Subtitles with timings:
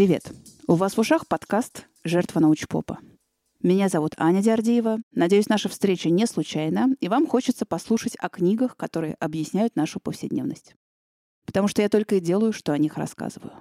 [0.00, 0.32] Привет!
[0.66, 3.00] У вас в ушах подкаст «Жертва научпопа».
[3.62, 4.96] Меня зовут Аня Диардеева.
[5.12, 10.74] Надеюсь, наша встреча не случайна, и вам хочется послушать о книгах, которые объясняют нашу повседневность.
[11.44, 13.52] Потому что я только и делаю, что о них рассказываю.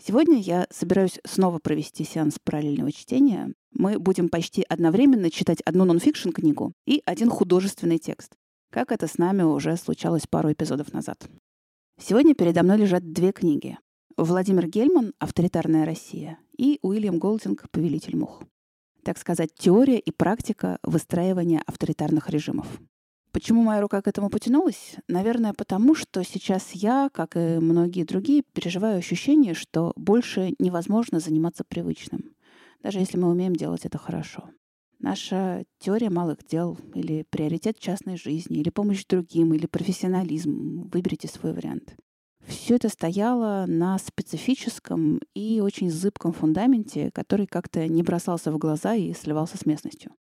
[0.00, 3.52] Сегодня я собираюсь снова провести сеанс параллельного чтения.
[3.72, 8.36] Мы будем почти одновременно читать одну нонфикшн книгу и один художественный текст,
[8.70, 11.28] как это с нами уже случалось пару эпизодов назад.
[12.00, 13.76] Сегодня передо мной лежат две книги.
[14.18, 18.42] Владимир Гельман «Авторитарная Россия» и Уильям Голдинг «Повелитель мух».
[19.04, 22.66] Так сказать, теория и практика выстраивания авторитарных режимов.
[23.30, 24.96] Почему моя рука к этому потянулась?
[25.06, 31.62] Наверное, потому что сейчас я, как и многие другие, переживаю ощущение, что больше невозможно заниматься
[31.68, 32.34] привычным,
[32.82, 34.48] даже если мы умеем делать это хорошо.
[34.98, 40.88] Наша теория малых дел или приоритет частной жизни, или помощь другим, или профессионализм.
[40.90, 41.96] Выберите свой вариант.
[42.46, 48.94] Все это стояло на специфическом и очень зыбком фундаменте, который как-то не бросался в глаза
[48.94, 50.12] и сливался с местностью.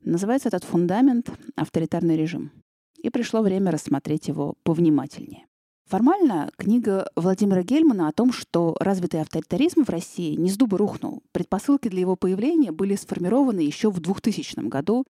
[0.00, 2.52] Называется этот фундамент «Авторитарный режим».
[3.02, 5.46] И пришло время рассмотреть его повнимательнее.
[5.88, 11.22] Формально книга Владимира Гельмана о том, что развитый авторитаризм в России не с дуба рухнул.
[11.32, 15.04] Предпосылки для его появления были сформированы еще в 2000 году,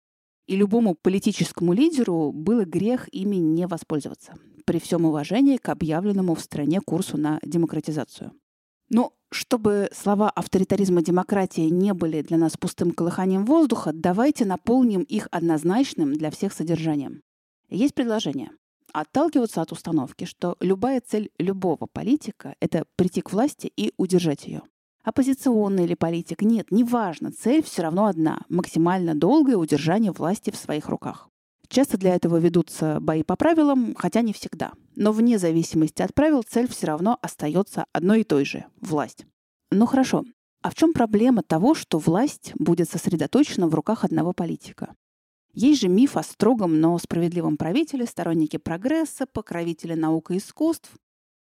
[0.47, 4.35] и любому политическому лидеру было грех ими не воспользоваться
[4.69, 8.33] при всем уважении к объявленному в стране курсу на демократизацию.
[8.91, 15.05] Но чтобы слова авторитаризма и демократии не были для нас пустым колыханием воздуха, давайте наполним
[15.05, 17.23] их однозначным для всех содержанием.
[17.71, 18.51] Есть предложение
[18.93, 24.61] отталкиваться от установки, что любая цель любого политика— это прийти к власти и удержать ее.
[25.03, 30.91] Оппозиционный или политик— нет, неважно, цель все равно одна— максимально долгое удержание власти в своих
[30.91, 31.28] руках.
[31.69, 34.73] Часто для этого ведутся бои по правилам, хотя не всегда.
[34.97, 39.27] Но вне зависимости от правил цель все равно остается одной и той же– власть.
[39.71, 40.25] Ну хорошо,
[40.63, 44.95] а в чем проблема того, что власть будет сосредоточена в руках одного политика?
[45.53, 50.91] Есть же миф о строгом, но справедливом правителе, стороннике прогресса, покровителе наук и искусств.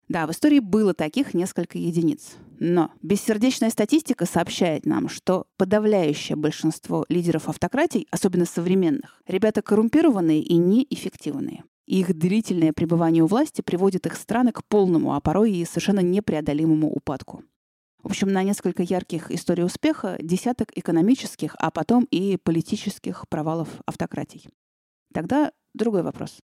[0.08, 2.36] Да, в истории было таких несколько единиц.
[2.60, 10.56] Но бессердечная статистика сообщает нам, что подавляющее большинство лидеров автократий, особенно современных, ребята коррумпированные и
[10.56, 11.64] неэффективные.
[11.86, 16.90] их длительное пребывание у власти приводит их страны к полному, а порой и совершенно непреодолимому
[16.90, 17.42] упадку.
[18.02, 24.46] В общем, на несколько ярких историй успеха десяток экономических, а потом и политических провалов автократий.
[25.12, 26.38] Тогда другой вопрос.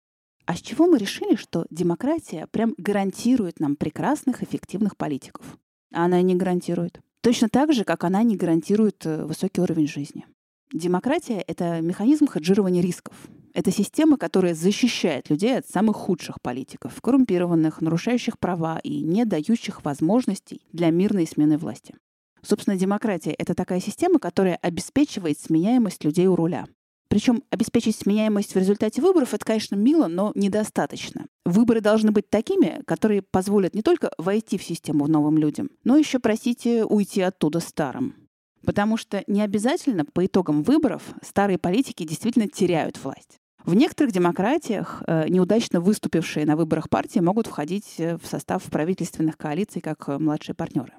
[0.49, 5.45] А с чего мы решили, что демократия прям гарантирует нам прекрасных, эффективных политиков?
[5.93, 7.01] А она не гарантирует.
[7.21, 10.25] Точно так же, как она не гарантирует э, высокий уровень жизни.
[10.73, 13.13] Демократия— это механизм хеджирования рисков.
[13.53, 19.85] Это система, которая защищает людей от самых худших политиков, коррумпированных, нарушающих права и не дающих
[19.85, 21.93] возможностей для мирной смены власти.
[22.41, 26.65] Собственно, демократия— это такая система, которая обеспечивает сменяемость людей у руля.
[27.09, 31.25] Причем обеспечить сменяемость в результате выборов— это, конечно, мило, но недостаточно.
[31.43, 36.19] Выборы должны быть такими, которые позволят не только войти в систему новым людям, но еще,
[36.19, 38.15] простите, уйти оттуда старым.
[38.63, 43.39] Потому что не обязательно по итогам выборов старые политики действительно теряют власть.
[43.65, 49.37] В некоторых демократиях э, неудачно выступившие на выборах партии могут входить э, в состав правительственных
[49.37, 50.93] коалиций как э, младшие партнеры.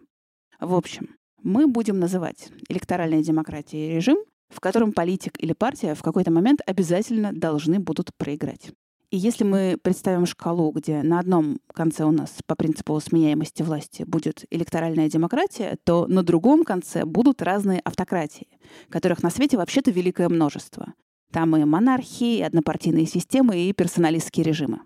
[0.59, 4.19] В общем, мы будем называть электоральной демократией режим,
[4.51, 8.71] в котором политик или партия в какой-то момент обязательно должны будут проиграть.
[9.11, 14.05] И если мы представим шкалу, где на одном конце у нас по принципу сменяемости власти
[14.05, 18.47] будет электоральная демократия, то на другом конце будут разные автократии,
[18.89, 20.95] которых на свете вообще-то великое множество.
[21.33, 24.81] Там и монархии, и однопартийные системы, и персоналистские режимы.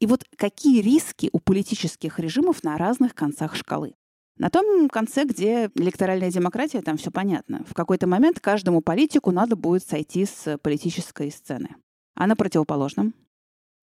[0.00, 3.94] И вот какие риски у политических режимов на разных концах шкалы?
[4.38, 7.64] На том конце, где электоральная демократия, там все понятно.
[7.68, 11.74] В какой-то момент каждому политику надо будет сойти с политической сцены.
[12.14, 13.14] А на противоположном?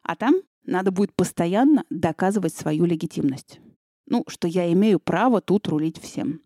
[0.04, 3.60] А там надо будет постоянно доказывать свою легитимность.
[4.08, 6.42] Ну, что я имею право тут рулить всем.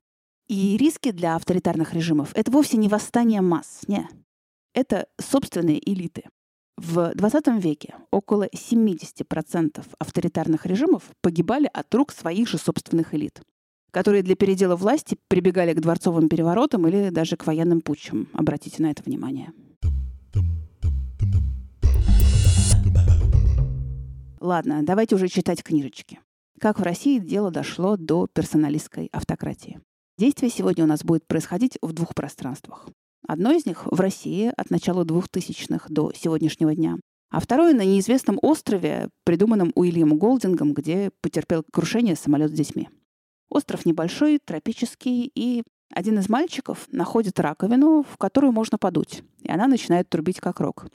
[0.47, 4.09] И риски для авторитарных режимов— это вовсе не восстание масс, не.
[4.73, 6.23] Это собственные элиты.
[6.77, 13.43] В 20 веке около 70% авторитарных режимов погибали от рук своих же собственных элит
[13.91, 18.27] которые для передела власти прибегали к дворцовым переворотам или даже к военным путчам.
[18.33, 19.51] Обратите на это внимание.
[24.39, 26.19] Ладно, давайте уже читать книжечки.
[26.59, 29.79] Как в России дело дошло до персоналистской автократии.
[30.17, 32.89] Действие сегодня у нас будет происходить в двух пространствах.
[33.27, 36.97] Одно из них в России от начала 2000-х до сегодняшнего дня,
[37.31, 42.89] а второе на неизвестном острове, придуманном Уильямом Голдингом, где потерпел крушение самолет с детьми.
[43.49, 45.63] Остров небольшой, тропический, и
[45.93, 50.85] один из мальчиков находит раковину, в которую можно подуть, и она начинает трубить как рог.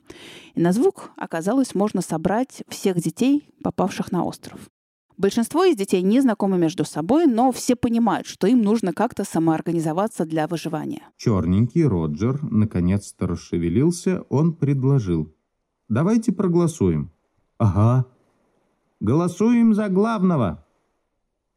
[0.54, 4.60] И на звук, оказалось, можно собрать всех детей, попавших на остров.
[5.16, 10.24] Большинство из детей не знакомы между собой, но все понимают, что им нужно как-то самоорганизоваться
[10.24, 11.02] для выживания.
[11.16, 15.32] Черненький Роджер наконец-то расшевелился, он предложил.
[15.88, 17.12] «Давайте проголосуем».
[17.58, 18.06] «Ага».
[19.00, 20.63] «Голосуем за главного».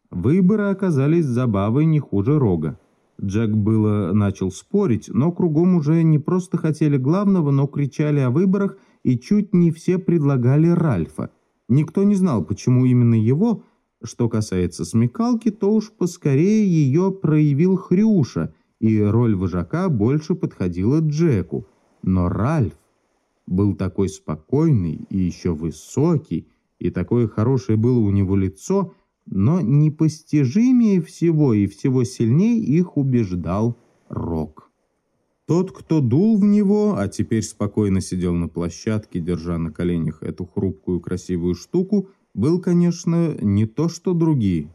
[0.09, 2.79] Выборы оказались забавой не хуже рога.
[3.21, 8.77] Джек было начал спорить, но кругом уже не просто хотели главного, но кричали о выборах,
[9.03, 11.31] и чуть не все предлагали Ральфа.
[11.67, 13.63] Никто не знал, почему именно его.
[14.03, 21.65] Что касается смекалки, то уж поскорее ее проявил Хрюша, и роль вожака больше подходила Джеку.
[22.03, 22.73] Но Ральф
[23.47, 26.47] был такой спокойный и еще высокий,
[26.79, 28.93] и такое хорошее было у него лицо–
[29.27, 33.77] но непостижимее всего и всего сильнее их убеждал
[34.09, 34.71] Рок.
[35.45, 40.45] Тот, кто дул в него, а теперь спокойно сидел на площадке, держа на коленях эту
[40.45, 44.69] хрупкую красивую штуку, был, конечно, не то что другие.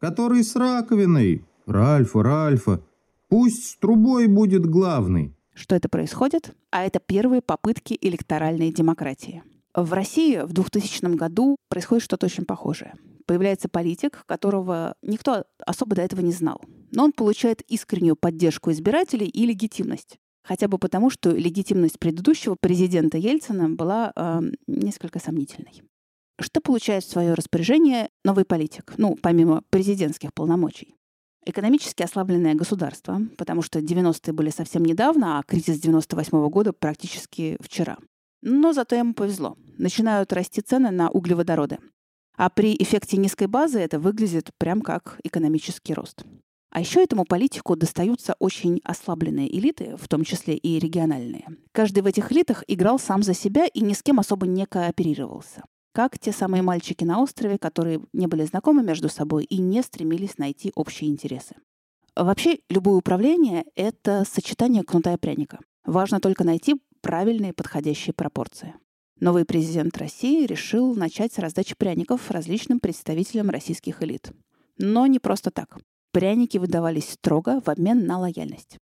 [0.00, 1.44] «Который с раковиной!
[1.66, 2.82] Ральфа, Ральфа!
[3.28, 6.54] Пусть с трубой будет главный!» Что это происходит?
[6.70, 9.42] А это первые попытки электоральной демократии.
[9.74, 12.94] В России в 2000 году происходит что-то очень похожее
[13.32, 16.60] появляется политик, которого никто особо до этого не знал.
[16.90, 20.18] Но он получает искреннюю поддержку избирателей и легитимность.
[20.44, 25.82] Хотя бы потому, что легитимность предыдущего президента Ельцина была э, несколько сомнительной.
[26.40, 28.92] Что получает в свое распоряжение новый политик?
[28.96, 30.96] Ну, помимо президентских полномочий.
[31.46, 37.56] Экономически ослабленное государство, потому что 90-е были совсем недавно, а кризис 98 -го года практически
[37.60, 37.96] вчера.
[38.42, 39.56] Но зато ему повезло.
[39.78, 41.78] Начинают расти цены на углеводороды.
[42.36, 46.24] А при эффекте низкой базы это выглядит прям как экономический рост.
[46.70, 51.46] А еще этому политику достаются очень ослабленные элиты, в том числе и региональные.
[51.72, 55.64] Каждый в этих элитах играл сам за себя и ни с кем особо не кооперировался.
[55.92, 60.38] Как те самые мальчики на острове, которые не были знакомы между собой и не стремились
[60.38, 61.56] найти общие интересы.
[62.16, 65.60] Вообще, любое управление— это сочетание кнута и пряника.
[65.84, 68.74] Важно только найти правильные подходящие пропорции.
[69.20, 74.32] Новый президент России решил начать с раздачи пряников различным представителям российских элит.
[74.78, 75.78] Но не просто так.
[76.12, 78.78] Пряники выдавались строго в обмен на лояльность.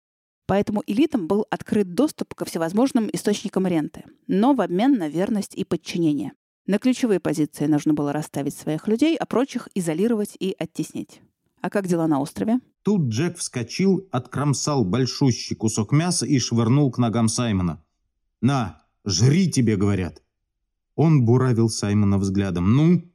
[0.47, 5.63] Поэтому элитам был открыт доступ ко всевозможным источникам ренты, но в обмен на верность и
[5.63, 6.31] подчинение.
[6.65, 11.21] На ключевые позиции нужно было расставить своих людей, а прочих изолировать и оттеснить.
[11.61, 12.59] А как дела на острове?
[12.83, 17.83] Тут Джек вскочил, откромсал большущий кусок мяса и швырнул к ногам Саймона.
[18.41, 20.23] «На, жри тебе, говорят!»
[20.95, 22.75] Он буравил Саймона взглядом.
[22.75, 23.11] «Ну?»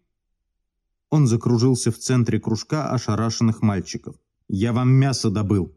[1.11, 4.17] Он закружился в центре кружка ошарашенных мальчиков.
[4.49, 5.77] «Я вам мясо добыл!»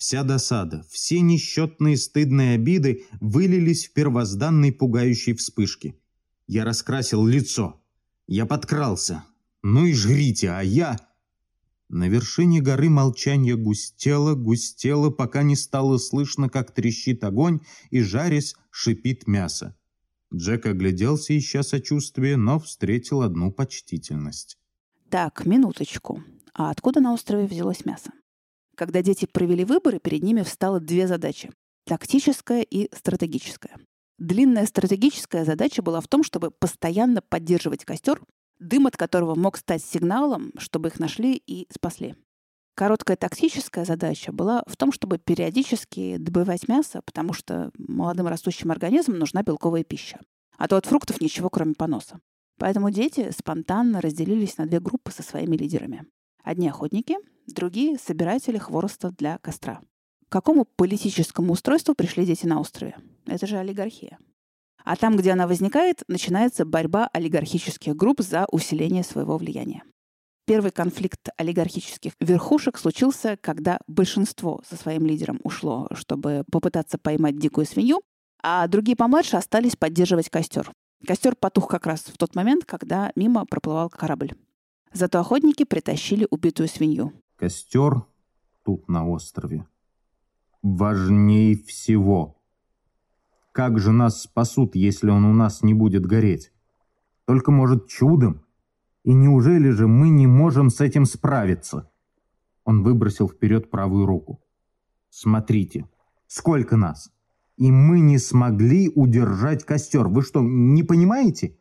[0.00, 5.94] Вся досада, все несчетные стыдные обиды вылились в первозданной пугающей вспышке.
[6.46, 7.82] Я раскрасил лицо.
[8.26, 9.24] Я подкрался.
[9.62, 10.98] Ну и жрите, а я...
[11.92, 18.54] На вершине горы молчание густело, густело, пока не стало слышно, как трещит огонь и, жарясь,
[18.70, 19.76] шипит мясо.
[20.32, 24.56] Джек огляделся, ища сочувствие, но встретил одну почтительность.
[25.08, 26.22] Так, минуточку.
[26.54, 28.12] А откуда на острове взялось мясо?
[28.76, 31.50] Когда дети провели выборы, перед ними встало две задачи—
[31.86, 33.76] тактическая и стратегическая.
[34.16, 38.20] Длинная стратегическая задача была в том, чтобы постоянно поддерживать костер,
[38.60, 42.14] дым от которого мог стать сигналом, чтобы их нашли и спасли.
[42.74, 49.18] Короткая тактическая задача была в том, чтобы периодически добывать мясо, потому что молодым растущим организмам
[49.18, 50.20] нужна белковая пища.
[50.56, 52.20] А то от фруктов ничего, кроме поноса.
[52.58, 56.06] Поэтому дети спонтанно разделились на две группы со своими лидерами.
[56.44, 59.80] Одни охотники, другие— собиратели хвороста для костра.
[60.28, 62.96] К какому политическому устройству пришли дети на острове?
[63.26, 64.18] Это же олигархия.
[64.84, 69.82] А там, где она возникает, начинается борьба олигархических групп за усиление своего влияния.
[70.46, 77.66] Первый конфликт олигархических верхушек случился, когда большинство со своим лидером ушло, чтобы попытаться поймать дикую
[77.66, 78.00] свинью,
[78.42, 80.72] а другие помладше остались поддерживать костер.
[81.06, 84.32] Костер потух как раз в тот момент, когда мимо проплывал корабль.
[84.92, 87.12] Зато охотники притащили убитую свинью.
[87.36, 88.04] Костер
[88.64, 89.66] тут на острове
[90.62, 92.39] важнее всего.
[93.60, 96.50] Как же нас спасут, если он у нас не будет гореть?
[97.26, 98.46] Только, может, чудом?
[99.04, 101.90] И неужели же мы не можем с этим справиться?
[102.64, 104.40] Он выбросил вперед правую руку.
[105.10, 105.86] Смотрите,
[106.26, 107.12] сколько нас?
[107.58, 110.08] И мы не смогли удержать костер.
[110.08, 111.58] Вы что, не понимаете?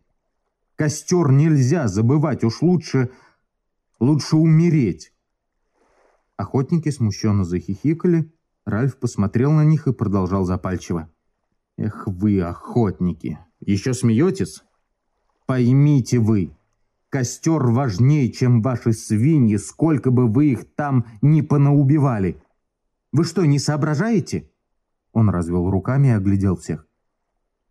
[0.77, 3.09] Костер нельзя забывать, уж лучше,
[3.99, 5.11] лучше умереть.
[6.37, 8.31] Охотники смущенно захихикали.
[8.63, 11.09] Ральф посмотрел на них и продолжал запальчиво.
[11.79, 13.39] «Эх вы, охотники!
[13.61, 14.63] Еще смеетесь?
[15.45, 16.51] Поймите вы,
[17.07, 22.43] костер важнее, чем ваши свиньи, сколько бы вы их там ни понаубивали.
[23.13, 24.51] Вы что, не соображаете?»
[25.13, 26.85] Он развел руками и оглядел всех.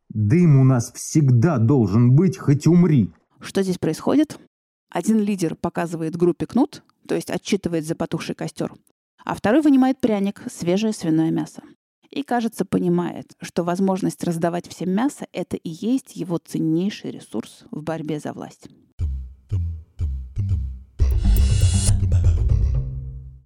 [0.09, 4.41] «Дым у нас всегда должен быть, хоть умри!» Что здесь происходит?
[4.89, 8.73] Один лидер показывает группе кнут, то есть отчитывает за потухший костер,
[9.23, 11.63] а второй вынимает пряник, свежее свиное мясо.
[12.11, 17.83] И, кажется, понимает, что возможность раздавать всем мясо– это и есть его ценнейший ресурс в
[17.83, 18.69] борьбе за власть.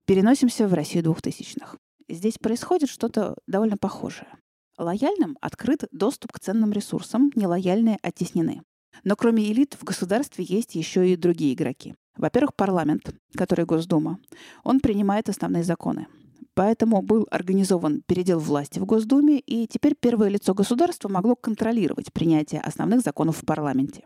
[0.07, 1.77] Переносимся в Россию двухтысячных.
[2.09, 4.29] Здесь происходит что-то довольно похожее.
[4.79, 8.63] Лояльным открыт доступ к ценным ресурсам, нелояльные оттеснены.
[9.05, 11.95] Но кроме элит в государстве есть еще и другие игроки.
[12.17, 14.19] Во-первых, парламент, который Госдума.
[14.65, 16.07] Он принимает основные законы.
[16.55, 22.61] Поэтому был организован передел власти в Госдуме, и теперь первое лицо государства могло контролировать принятие
[22.61, 24.05] основных законов в парламенте.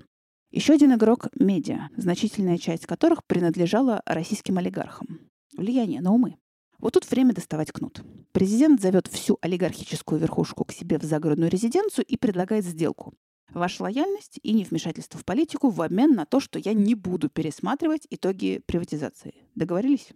[0.52, 5.28] Еще один игрок– медиа, значительная часть которых принадлежала российским олигархам.
[5.56, 6.36] Влияние на умы.
[6.78, 8.02] Вот тут время доставать кнут.
[8.32, 13.14] Президент зовет всю олигархическую верхушку к себе в загородную резиденцию и предлагает сделку.
[13.52, 18.06] Ваша лояльность и невмешательство в политику в обмен на то, что я не буду пересматривать
[18.10, 19.34] итоги приватизации.
[19.54, 20.10] Договорились?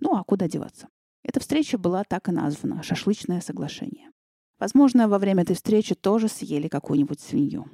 [0.00, 0.88] Ну а куда деваться?
[1.28, 4.08] Эта встреча была так и названа– «Шашлычное соглашение».
[4.58, 7.66] Возможно, во время этой встречи тоже съели какую-нибудь свинью.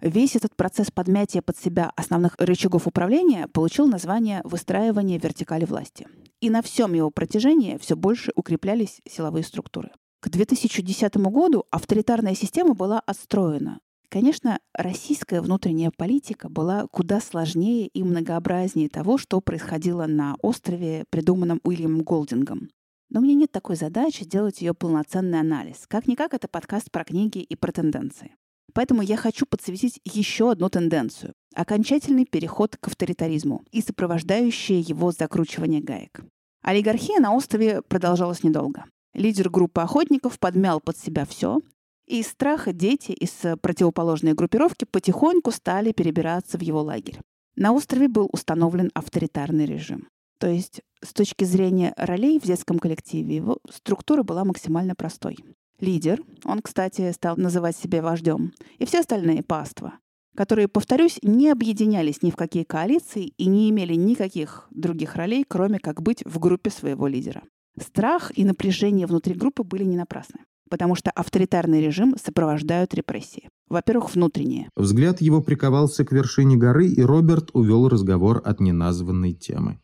[0.00, 6.08] Весь этот процесс подмятия под себя основных рычагов управления получил название «выстраивание вертикали власти».
[6.40, 9.90] И на всем его протяжении все больше укреплялись силовые структуры.
[10.20, 13.78] К 2010 году авторитарная система была отстроена,
[14.08, 21.60] Конечно, российская внутренняя политика была куда сложнее и многообразнее того, что происходило на острове, придуманном
[21.64, 22.68] Уильямом Голдингом.
[23.12, 25.84] Но у меня нет такой задачи сделать ее полноценный анализ.
[25.86, 28.34] Как-никак это подкаст про книги и про тенденции.
[28.72, 35.82] Поэтому я хочу подсветить еще одну тенденцию– окончательный переход к авторитаризму и сопровождающее его закручивание
[35.82, 36.22] гаек.
[36.62, 38.86] Олигархия на острове продолжалась недолго.
[39.12, 41.60] Лидер группы охотников подмял под себя все,
[42.06, 47.20] и из страха дети из противоположной группировки потихоньку стали перебираться в его лагерь.
[47.56, 50.08] На острове был установлен авторитарный режим.
[50.42, 55.36] То есть с точки зрения ролей в детском коллективе его структура была максимально простой.
[55.78, 59.92] Лидер, он, кстати, стал называть себя вождем, и все остальные паства,
[60.36, 65.78] которые, повторюсь, не объединялись ни в какие коалиции и не имели никаких других ролей, кроме
[65.78, 67.44] как быть в группе своего лидера.
[67.80, 70.40] Страх и напряжение внутри группы были не напрасны
[70.72, 73.50] потому что авторитарный режим сопровождают репрессии.
[73.68, 74.70] Во-первых, внутренние.
[74.74, 79.81] Взгляд его приковался к вершине горы, и Роберт увел разговор от неназванной темы.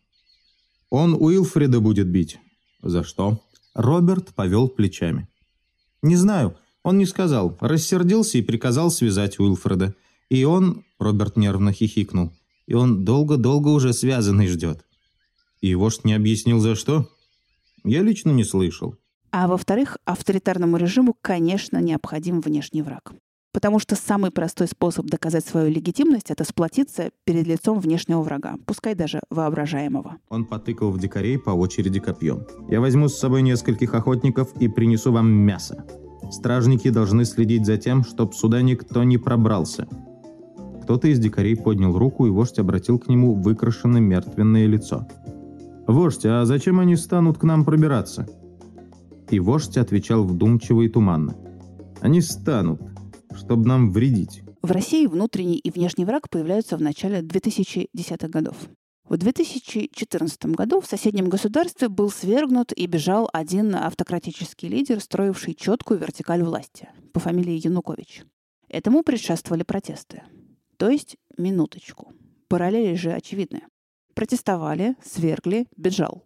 [0.90, 2.38] «Он Уилфрида будет бить».
[2.82, 3.40] «За что?»
[3.74, 5.28] Роберт повел плечами.
[6.02, 6.56] «Не знаю.
[6.82, 7.56] Он не сказал.
[7.60, 9.94] Рассердился и приказал связать Уилфреда.
[10.28, 12.32] И он...» Роберт нервно хихикнул.
[12.66, 14.84] «И он долго-долго уже связанный ждет».
[15.60, 17.08] «И вождь не объяснил, за что?»
[17.84, 18.96] «Я лично не слышал».
[19.30, 23.12] А во-вторых, авторитарному режиму, конечно, необходим внешний враг.
[23.58, 28.94] Потому что самый простой способ доказать свою легитимность— это сплотиться перед лицом внешнего врага, пускай
[28.94, 30.18] даже воображаемого.
[30.28, 32.46] Он потыкал в дикарей по очереди копьем.
[32.68, 35.84] «Я возьму с собой нескольких охотников и принесу вам мясо.
[36.30, 39.88] Стражники должны следить за тем, чтоб сюда никто не пробрался».
[40.84, 45.08] Кто-то из дикарей поднял руку, и вождь обратил к нему выкрашенное мертвенное лицо.
[45.88, 48.28] «Вождь, а зачем они станут к нам пробираться?»
[49.30, 51.34] И вождь отвечал вдумчиво и туманно.
[52.00, 52.80] «Они станут,
[53.34, 54.42] чтобы нам вредить».
[54.62, 58.56] В России внутренний и внешний враг появляются в начале 2010-х годов.
[59.08, 65.98] В 2014 году в соседнем государстве был свергнут и бежал один автократический лидер, строивший четкую
[65.98, 68.24] вертикаль власти по фамилии Янукович.
[68.68, 70.24] Этому предшествовали протесты.
[70.76, 72.12] То есть, минуточку.
[72.48, 73.62] Параллели же очевидны.
[74.14, 76.22] Протестовали, свергли, бежал.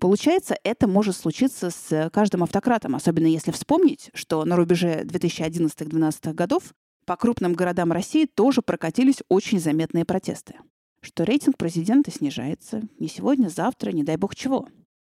[0.00, 6.74] Получается, это может случиться с каждым автократом, особенно если вспомнить, что на рубеже 2011-2012 годов
[7.06, 10.56] по крупным городам России тоже прокатились очень заметные протесты.
[11.00, 14.66] Что рейтинг президента снижается не сегодня, завтра, не дай бог чего.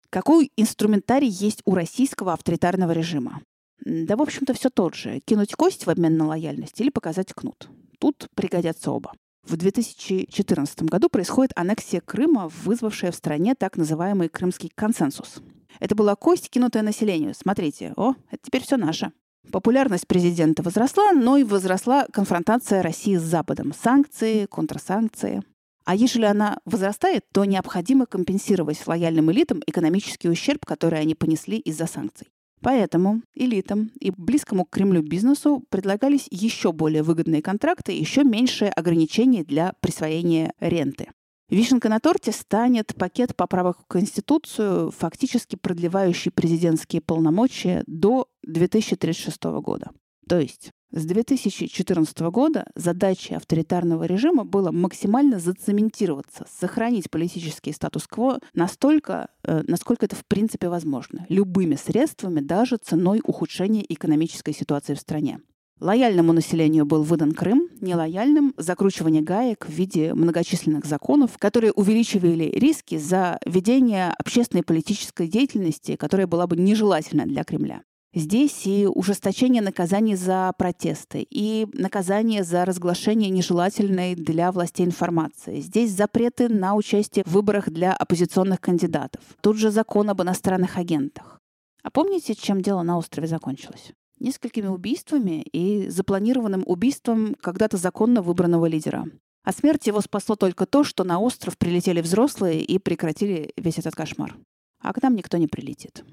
[0.10, 3.41] Какой инструментарий есть у российского авторитарного режима?
[3.84, 5.20] Да, в общем-то, все тот же.
[5.25, 7.67] Кинуть кость в обмен на лояльность или показать кнут.
[8.00, 9.12] Тут пригодятся оба.
[9.44, 15.41] В 2014 году происходит аннексия Крыма, вызвавшая в стране так называемый Крымский консенсус.
[15.79, 17.34] Это была кость, кинутая населению.
[17.34, 19.12] Смотрите, о, это теперь все наше.
[19.51, 23.74] Популярность президента возросла, но и возросла конфронтация России с Западом.
[23.74, 25.41] Санкции, контрсанкции.
[25.86, 31.88] А если она возрастает, то необходимо компенсировать лояльным элитам экономический ущерб, который они понесли из-за
[31.88, 32.27] санкций.
[32.62, 38.72] Поэтому элитам и близкому к Кремлю бизнесу предлагались еще более выгодные контракты и еще меньшие
[38.72, 41.10] ограничения для присвоения ренты.
[41.50, 49.92] Вишенка на торте станет пакет поправок в Конституцию, фактически продлевающий президентские полномочия до 2036 года.
[50.28, 59.29] То есть с 2014 года задачей авторитарного режима было максимально зацементироваться, сохранить политический статус-кво настолько,
[59.44, 65.39] э, насколько это в принципе возможно, любыми средствами, даже ценой ухудшения экономической ситуации в стране.
[65.79, 72.98] Лояльному населению был выдан Крым, нелояльным— закручивание гаек в виде многочисленных законов, которые увеличивали риски
[72.98, 77.84] за ведение общественной политической деятельности, которая была бы нежелательна для Кремля.
[78.17, 85.62] Здесь и ужесточение наказаний за протесты, и наказание за разглашение нежелательной для властей информации.
[85.62, 89.21] Здесь запреты на участие в выборах для оппозиционных кандидатов.
[89.41, 91.39] Тут же закон об иностранных агентах.
[91.83, 93.91] А помните, чем дело на острове закончилось?
[94.19, 99.05] Несколькими убийствами и запланированным убийством когда-то законно выбранного лидера.
[99.43, 103.93] А смерть его спасло только то, что на остров прилетели взрослые и прекратили весь этот
[103.93, 104.36] кошмар.
[104.81, 106.03] А к нам никто не прилетит.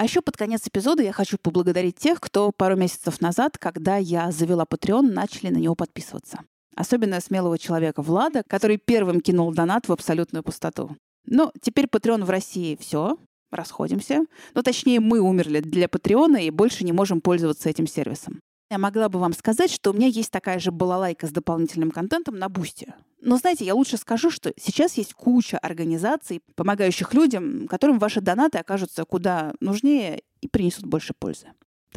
[0.00, 4.30] А еще под конец эпизода я хочу поблагодарить тех, кто пару месяцев назад, когда я
[4.30, 6.40] завела Patreon, начали на него подписываться.
[6.74, 10.96] Особенно смелого человека Влада, который первым кинул донат в абсолютную пустоту.
[11.26, 13.18] Но теперь Patreon в России все,
[13.50, 14.24] расходимся.
[14.54, 18.40] Ну, точнее, мы умерли для Патреона и больше не можем пользоваться этим сервисом.
[18.70, 22.38] Я могла бы вам сказать, что у меня есть такая же балалайка с дополнительным контентом
[22.38, 22.94] на Бусте.
[23.20, 28.58] Но знаете, я лучше скажу, что сейчас есть куча организаций, помогающих людям, которым ваши донаты
[28.58, 31.48] окажутся куда нужнее и принесут больше пользы.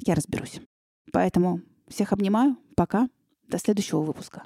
[0.02, 0.62] Я разберусь.
[1.12, 2.58] Поэтому всех обнимаю.
[2.76, 3.08] Пока.
[3.48, 4.42] До следующего выпуска.